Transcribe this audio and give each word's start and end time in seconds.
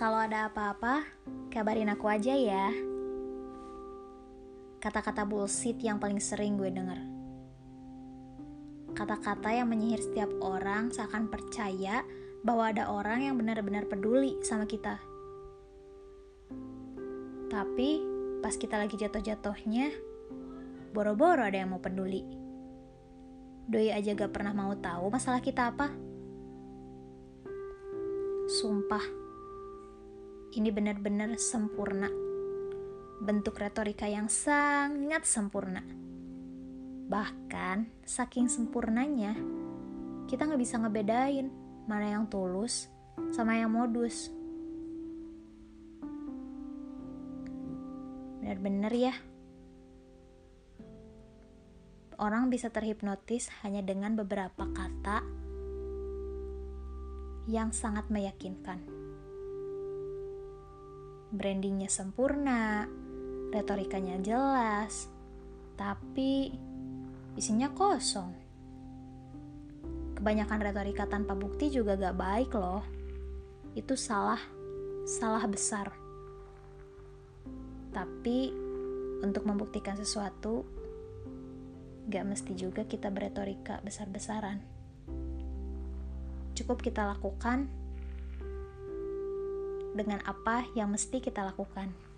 Kalau 0.00 0.16
ada 0.16 0.48
apa-apa, 0.48 1.04
kabarin 1.52 1.92
aku 1.92 2.08
aja 2.08 2.32
ya. 2.32 2.72
Kata-kata 4.80 5.28
bullshit 5.28 5.76
yang 5.76 6.00
paling 6.00 6.16
sering 6.16 6.56
gue 6.56 6.72
denger. 6.72 6.96
Kata-kata 8.96 9.52
yang 9.52 9.68
menyihir 9.68 10.00
setiap 10.00 10.32
orang 10.40 10.88
seakan 10.88 11.28
percaya 11.28 12.00
bahwa 12.40 12.72
ada 12.72 12.88
orang 12.88 13.28
yang 13.28 13.36
benar-benar 13.36 13.84
peduli 13.92 14.40
sama 14.40 14.64
kita. 14.64 14.96
Tapi 17.52 18.00
pas 18.40 18.56
kita 18.56 18.80
lagi 18.80 18.96
jatuh-jatuhnya, 18.96 19.92
boro-boro 20.96 21.44
ada 21.44 21.60
yang 21.60 21.76
mau 21.76 21.82
peduli. 21.84 22.24
Doi 23.68 23.92
aja 23.92 24.16
gak 24.16 24.32
pernah 24.32 24.56
mau 24.56 24.72
tahu 24.80 25.12
masalah 25.12 25.44
kita 25.44 25.76
apa. 25.76 25.92
Sumpah, 28.48 29.19
ini 30.50 30.74
benar-benar 30.74 31.38
sempurna. 31.38 32.10
Bentuk 33.22 33.60
retorika 33.62 34.10
yang 34.10 34.26
sangat 34.26 35.22
sempurna. 35.22 35.84
Bahkan, 37.06 38.02
saking 38.02 38.50
sempurnanya, 38.50 39.38
kita 40.26 40.46
nggak 40.46 40.62
bisa 40.62 40.78
ngebedain 40.82 41.50
mana 41.86 42.18
yang 42.18 42.26
tulus 42.26 42.90
sama 43.30 43.58
yang 43.58 43.70
modus. 43.70 44.30
Bener-bener 48.42 48.92
ya. 48.94 49.14
Orang 52.20 52.50
bisa 52.50 52.68
terhipnotis 52.68 53.48
hanya 53.62 53.80
dengan 53.80 54.18
beberapa 54.18 54.66
kata 54.66 55.24
yang 57.48 57.70
sangat 57.72 58.10
meyakinkan. 58.12 58.99
Brandingnya 61.30 61.86
sempurna, 61.86 62.90
retorikanya 63.54 64.18
jelas, 64.18 65.06
tapi 65.78 66.50
isinya 67.38 67.70
kosong. 67.70 68.34
Kebanyakan 70.18 70.60
retorika 70.60 71.06
tanpa 71.06 71.32
bukti 71.38 71.70
juga 71.70 71.96
gak 71.96 72.18
baik 72.18 72.50
loh. 72.52 72.84
Itu 73.72 73.94
salah, 73.94 74.42
salah 75.06 75.46
besar. 75.46 75.94
Tapi 77.94 78.52
untuk 79.24 79.46
membuktikan 79.46 79.96
sesuatu, 79.96 80.66
gak 82.10 82.26
mesti 82.26 82.52
juga 82.58 82.84
kita 82.84 83.08
beretorika 83.08 83.78
besar-besaran. 83.80 84.60
Cukup 86.58 86.82
kita 86.84 87.06
lakukan 87.16 87.79
dengan 90.00 90.24
apa 90.24 90.64
yang 90.72 90.88
mesti 90.88 91.20
kita 91.20 91.44
lakukan. 91.44 92.09